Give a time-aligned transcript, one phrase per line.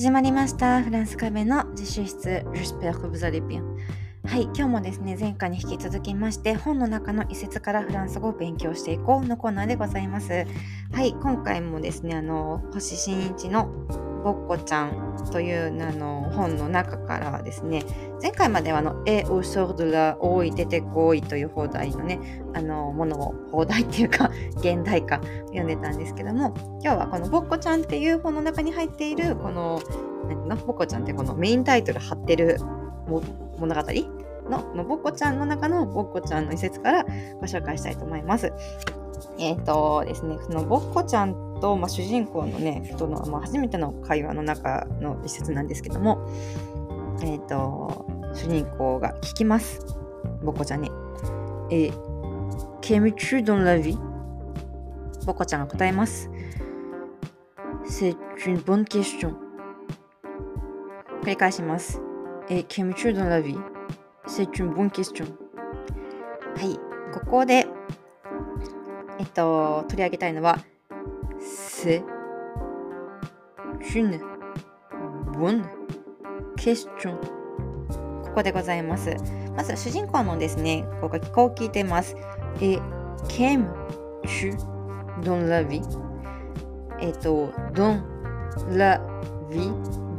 [0.00, 0.82] 始まりました。
[0.82, 3.62] フランス壁の自習室 J'espère que vous allez bien.
[4.24, 10.46] はい、今日もですね、前回に引き続きまして、本の中の一節からフランス語を勉強していこうのコーナーでございます。
[10.92, 13.68] はい、今回もですね、あの、星新一の
[14.22, 17.82] ぼっこちゃんというあの本の中からですね、
[18.22, 29.80] 前回まではの、え、おしょるら、おい、出てこいという放題のね、あの、ものを、放題っていうか、 現代化読んでたんですけども、今日はこのぼっこちゃんっていう本の中に入っている、この、
[30.28, 30.56] の？
[30.56, 32.58] ぼっこちゃんってこのメインタイトル貼ってる
[33.58, 33.82] 物語？
[34.48, 37.04] ののぼっこちゃんの中のぼっこちゃんの一節から
[37.40, 38.52] ご紹介したいと思います。
[39.38, 46.26] えっ、とですね、そのぼっこちゃんと、まあ、主人公のね、との、まあ、初めての会話の中の一節なんですけども、
[47.22, 49.84] えっ、と、主人公が聞きます。
[50.42, 50.90] ぼっこちゃんに。
[51.70, 51.90] え、
[52.80, 53.98] qu'aimes-tu dans la vie?
[55.26, 56.30] ぼっこちゃんが答えます。
[57.84, 59.34] C'est une bonne question.
[61.22, 62.00] 繰り返します。
[62.48, 63.56] え、qu'aimes-tu dans la vie?
[64.26, 65.26] C'est une bonne question.
[66.56, 66.78] はい、
[67.12, 67.66] ここで、
[69.20, 70.58] えっと、取り上げたいのは、
[71.38, 72.02] C'est
[73.94, 74.18] une
[75.34, 75.62] bonne
[76.56, 77.18] question.
[78.24, 79.14] ここでございます。
[79.54, 82.16] まず、主人公のですね、こうこう聞いてます。
[82.62, 82.78] え、
[83.28, 84.56] qu'aimes-tu
[85.22, 85.82] dans la vie?
[86.98, 88.02] えっと、dans
[88.74, 89.02] la
[89.50, 89.70] vie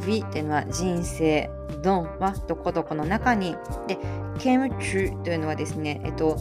[0.00, 1.48] vie っていうのは人生
[1.82, 3.54] don はどこどこの中に
[3.86, 3.96] で
[4.38, 6.36] came to というのはですねえっと,、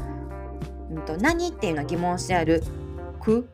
[0.89, 2.63] うん、と何っていうのは疑問してある
[3.22, 3.47] く？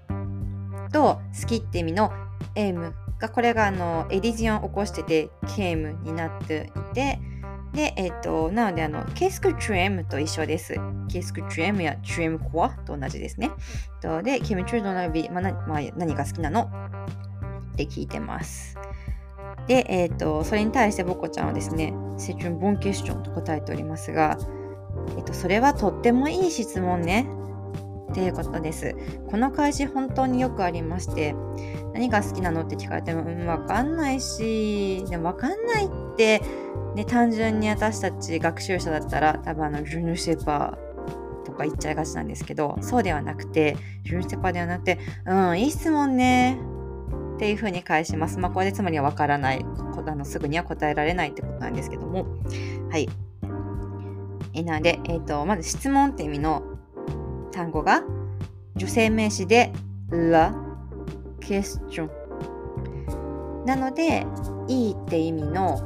[0.91, 2.12] と好きって意味の
[2.56, 7.19] m がこれがあのエディジオンを起こしてて came になっていて
[7.75, 10.75] で、えっと、なので、あの、ケスクチュエムと一緒です。
[11.09, 13.51] ケスクチュエムやチュエムコアと同じですね。
[14.01, 16.72] とで、ケムチュードナビ、まあなまあ、何が好きなの？
[17.74, 18.78] って聞いてます。
[19.68, 24.38] で、えっ、と、それに対してボコちゃんはですね、セチュンボンケスチョンと答えておりますが、
[25.17, 27.28] えっ、と、それはとってもいい質問ね。
[28.11, 28.95] っていうことです。
[29.29, 31.35] この返し本当によくありまして、
[31.94, 36.41] 何が好きなのって聞かれても、うん、わかんないし、でもわかんないって、
[36.95, 46.57] ね、単純に私たち学習者だったら、多分あの、ジュヌセパーとか言っちゃいがちなんですけど、そうではなくて、ジュヌセパーではなくて、うん、いい質問ね。
[47.35, 48.39] っていうふうに返します。
[48.39, 49.66] まあ、これでつまりはわからない。
[50.07, 52.25] あのすぐには答えられないってことなんですけども。
[52.89, 53.09] はい。
[54.56, 56.64] えなので、えっ、ー、と、まず質問って意味の
[57.52, 58.04] 単語が、
[58.76, 59.72] 女性名詞で、
[60.10, 60.54] la
[61.42, 62.10] question。
[63.66, 64.26] なので、
[64.68, 65.82] いいって意味の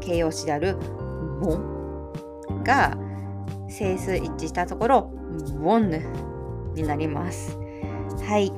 [0.00, 0.76] 形容詞である、
[1.40, 2.96] bon が
[3.68, 5.10] 整数一致したところ、
[5.60, 6.02] bon
[6.74, 7.56] になります。
[8.26, 8.52] はい。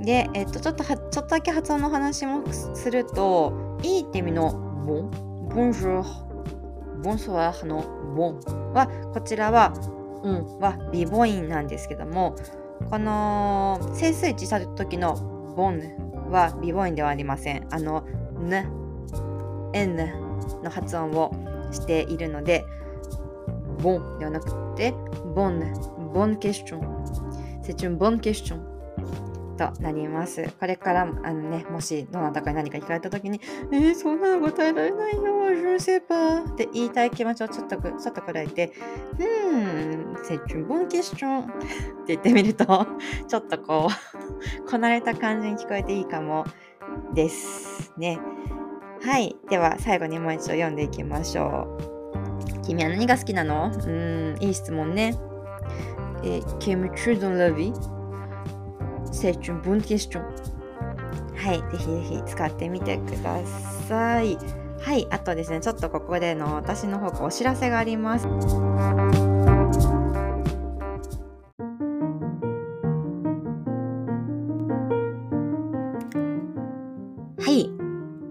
[0.00, 4.52] で、えっと、ちょっとは、ちょっとだけ発音の話もすると、いいって意味の
[4.84, 5.08] bon、
[5.48, 6.29] bonjour、
[7.02, 7.82] bonsoir の
[8.14, 8.34] bon
[8.72, 9.72] は、こちらは、
[10.22, 12.36] うん、は美母音なんですけども、
[12.90, 15.16] この整数一致した時の
[15.56, 15.80] bon
[16.30, 17.66] は美母音ではありません。
[17.70, 18.04] あの、
[18.40, 18.66] n、
[19.72, 20.12] n
[20.62, 21.32] の発音を
[21.72, 22.64] しているので、
[23.82, 24.92] bon ではなくて、
[25.34, 25.72] bonne、
[26.12, 26.80] bonne question。
[27.62, 28.69] C'est une bonne question.
[29.60, 30.48] となります。
[30.58, 33.40] これから、あのね、もしどなたかに何か聞かれたときに、
[33.70, 35.22] えー、そんなの答えられないよ、
[35.54, 38.72] ジュンセーパーって言いたい気持ちをちょっと、ちょっとこらえて、
[39.18, 41.52] うん、c'est une bonne question って
[42.08, 42.64] 言ってみると、
[43.28, 43.88] ちょっとこ
[44.64, 46.46] う、 こなれた感じに聞こえていいかも
[47.12, 48.18] ですね。
[49.02, 49.36] はい。
[49.50, 51.76] では、最後にもう一度読んでいきましょ
[52.56, 52.62] う。
[52.62, 53.70] 君は何が好きなの？
[53.74, 55.14] うん、いい質問ね。
[56.22, 57.72] えー、qu'aimes-tu dans la vie?
[59.10, 60.22] C'est une bonne question.
[61.36, 63.38] はい、ぜひぜひ使ってみてくだ
[63.88, 64.36] さい。
[64.80, 68.26] はい、あとですね、ちょっとここでの私の方からお知らせがあります。
[68.26, 68.32] は
[77.48, 77.70] い、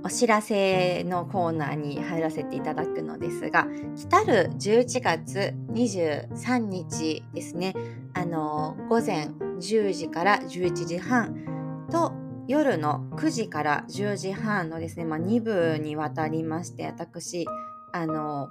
[0.03, 7.73] お知らせのコーナーに入らせていただくのですが、来たる11月23日ですね、
[8.13, 9.27] あの、午前
[9.59, 12.13] 10時から11時半と
[12.47, 17.45] 夜の9時から10時半のですね、まあ、2部にわたりまして私
[17.91, 18.49] あの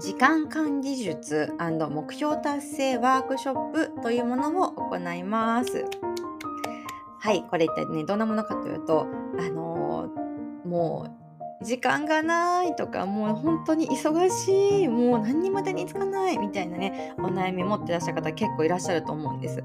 [0.00, 5.84] 時間管理術目標達成ワークショップというものを行います。
[7.18, 9.06] はい、これ一体ね、どんなものかというと、
[9.38, 11.19] あのー、もう、
[11.62, 19.62] 時間がないとか、もう本当に忙しい、もう何にも手につかないみたいなね、お悩み持ってらっしゃる方結構いらっしゃると思うんです。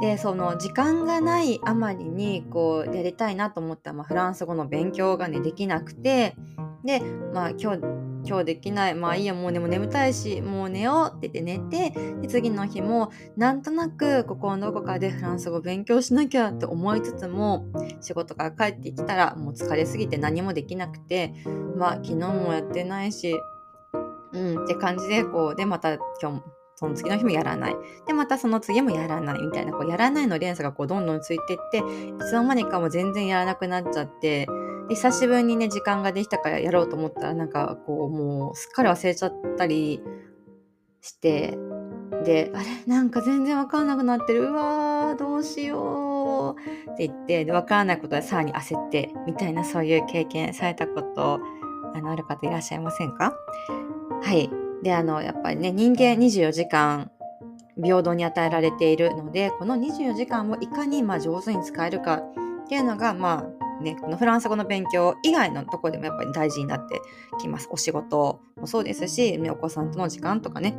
[0.00, 6.36] で、その時間がないあまりに、こう、やりたいなと思った、まあ、フランス語の勉強がね、できなくて、
[6.84, 7.00] で、
[7.32, 17.66] まあ、今日、今日できないまあいいやもうでも眠たいしもう寝ようって言って寝てで次の日もなんとなくここのどこかでフランス語勉強しなきゃって思いつつも
[18.00, 21.32] 仕事から帰ってきたらもう疲れすぎて何もできなくて
[21.76, 23.34] まあ昨日もやってないし
[24.32, 26.42] うんって感じでこうでまた今日
[26.78, 27.76] その次の日もやらない。
[28.06, 31.82] で、またその次もやらないみたいな、こうやらないの連鎖がこうどんどんついていって、い
[32.20, 34.48] つの間にかも全然やらなくなっちゃって、で
[34.88, 40.02] 久しぶりにね時間ができたからやろうと思ったらなんかこうもうすっかり忘れちゃったり
[41.00, 41.58] して
[42.24, 42.64] であれ？
[42.86, 44.48] なんか全然わかんなくなってる。
[44.48, 46.56] うわーどうしよ
[46.88, 51.40] うって言ってでわからないことでさらに焦ってみたいなそういう経験されたこと
[51.94, 53.34] あのある方いらっしゃいませんか？
[54.22, 54.50] はい。
[54.82, 57.10] であのやっぱりね人間24時間
[57.82, 62.22] 平等に与えられているのでこの24時間をいかにまあ上手に使えるかっ
[62.68, 67.00] ていうのがまあね、このフランス語の勉強以外のところでもやっぱり大事になって
[67.40, 67.68] きます。
[67.70, 70.76] お仕事もそうですし、お子さんとの時間とかね、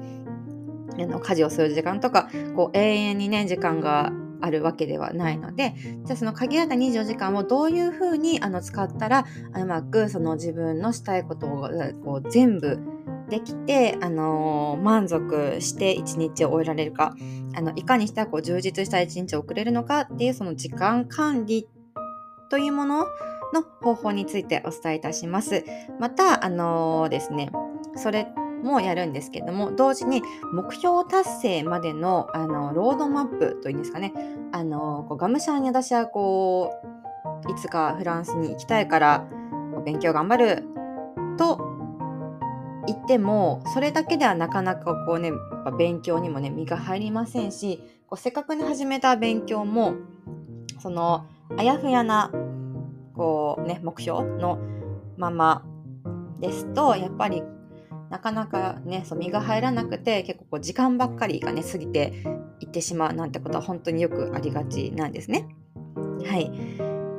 [0.98, 4.12] の家事をする時間とか、こう永遠にね、時間が
[4.42, 5.76] あるわけではないので、
[6.06, 9.26] じゃあその限られた24時間をどういうふうにあの使ったら、
[9.56, 11.70] うまくその自分のしたいことを
[12.04, 12.80] こう全部
[13.30, 17.16] できて、あのー、満足して一日を終えられるか、
[17.56, 21.68] あのいかにしたらこう充実した一日を送れるのかっていうその時間管理
[22.50, 23.06] というもの
[23.54, 25.64] の方法についてお伝えいたします。
[26.00, 27.52] また、あのー、ですね、
[27.96, 28.28] それ
[28.64, 30.22] もやるんですけども、同時に
[30.54, 34.14] 目標達成までのあのロードマップというんですかね、
[34.52, 36.74] あのこうがむしゃらに私はこ
[37.48, 39.28] う、いつかフランスに行きたいから
[39.86, 40.64] 勉強頑張る
[41.38, 41.60] と
[42.86, 49.94] 言っても、それだけではなかなかこうね、やっぱ勉強にもね、身が入りませんし、こうせっかくに始めた勉強も、
[50.80, 51.26] その、
[51.58, 52.32] あやふやな
[53.16, 54.60] こうね目標の
[55.18, 55.66] まま
[56.40, 57.44] ですとやっぱり
[58.10, 62.14] なかなかねそう身が入らなくて結構こう時間ばっかりがね過ぎて
[62.60, 65.48] いってしまうなんてことは本当によくありがちなんですね。
[66.26, 66.52] はい、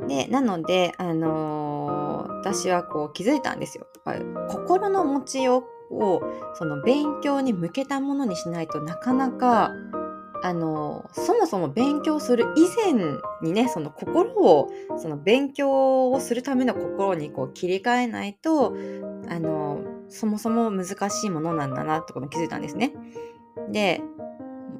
[0.08, 3.86] でなので、あのー、私はこう気づいたんですよ。
[3.94, 6.22] やっぱり心の持ちようを
[6.54, 9.72] その勉強に向けたものにしないとなかなか
[10.42, 12.94] あのそもそも勉強する以前
[13.42, 18.74] にねその心をその勉強をするための心にこう切り替えないと
[19.28, 22.92] あのそもそも難しいものなんだなってことに気づいたんですね。
[23.70, 24.02] で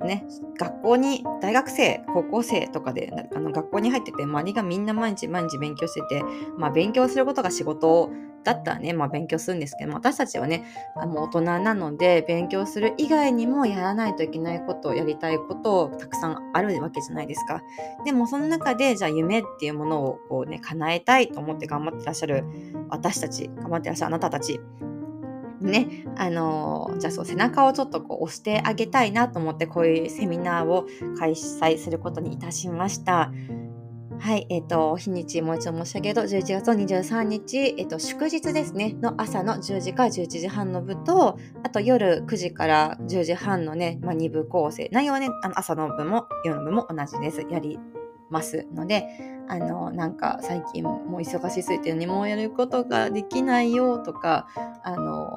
[0.05, 0.25] ね、
[0.58, 6.25] 学校に大学生高校生とかであの学校に入ってて周りがみんな毎日毎日勉強してて、
[6.56, 8.11] まあ、勉強することが仕事
[8.43, 10.64] だったらね、まあ、勉強するんですけど私たちはね
[10.97, 17.63] あの大人なので勉強する以外にもやらないといけないことやりたいことをたくさんあるわけじゃないですか。
[18.05, 22.44] でもその中でじゃあ夢っていうものをこうね叶えたいと思って頑張ってらっしゃる
[22.89, 24.58] 私たち頑張ってらっしゃるあなたたち
[25.60, 30.86] ね、あのじゃあそう背中をちょっとこう押してあげたいなと思ってこういうセミナーを
[31.19, 33.32] 開催することにいたしました。
[34.20, 47.46] はい、えっ、ー、と、日にちもう一度申し上げると、11月の23日、えっ、ー、と、祝日ですね、の朝の10時から11時半の部と、あと夜9時から10時半のね、まあ、2部構成、内容はね、あの朝の部も夜の部も同じです。
[47.50, 47.79] やり
[48.29, 49.08] ますので、
[49.50, 54.46] あの、なんか最近もう忙しすぎて何もやることができないよとか、
[54.84, 55.36] あの、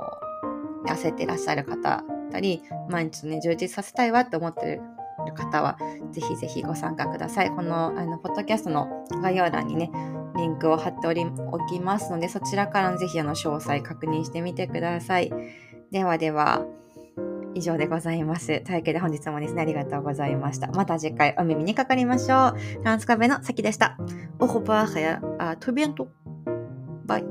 [0.85, 4.79] 焦ってらっしゃる方だったり、毎日ね、充実させたいわって思って
[5.25, 5.79] る方は、
[6.11, 7.49] ぜひぜひご参加ください。
[7.49, 8.87] この、あの、ポッドキャストの
[9.23, 9.89] 概要欄にね、
[10.35, 15.31] リンクを貼っておりおきますので、そちらからぜひあの詳細確認してみてください。
[15.91, 16.63] ではでは、
[17.55, 18.61] 以上でございます。
[18.61, 20.67] というわけで本日もですね、ありがとうございました。
[20.67, 22.59] また次回お耳にかかりましょう。
[22.79, 23.97] フランスカフェのさきでした。
[24.39, 26.07] おほばはや、あ、トビアント。
[27.05, 27.25] バイ。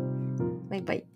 [0.70, 1.11] バイバイ。